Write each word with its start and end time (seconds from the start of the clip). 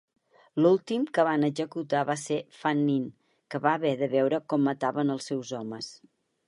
L'últim 0.65 1.03
que 1.17 1.25
van 1.27 1.47
executar 1.49 2.01
va 2.11 2.17
ser 2.21 2.39
Fannin, 2.63 3.07
que 3.53 3.63
va 3.67 3.75
haver 3.77 3.93
de 4.03 4.13
veure 4.19 4.43
com 4.55 4.69
mataven 4.71 5.19
els 5.19 5.33
seus 5.33 5.55
homes. 5.61 5.97